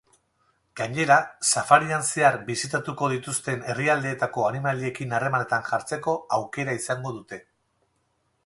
Gainera, 0.79 1.17
safarian 1.49 2.07
zehar 2.07 2.37
bisitatuko 2.47 3.11
dituzten 3.13 3.61
herrialdeetako 3.73 4.47
animaliekin 4.49 5.15
harremanetan 5.19 5.69
jartzeko 5.71 6.17
aukera 6.39 6.79
izango 6.83 7.17
dute. 7.21 7.45